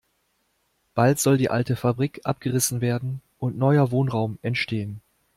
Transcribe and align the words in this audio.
Bald 0.95 1.19
soll 1.19 1.37
die 1.37 1.51
alte 1.51 1.75
Fabrik 1.75 2.21
abgerissen 2.23 2.81
werden 2.81 3.21
und 3.37 3.59
neuer 3.59 3.91
Wohnraum 3.91 4.39
entstehen. 4.41 4.99